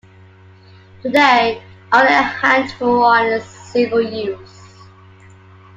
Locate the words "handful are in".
2.23-3.39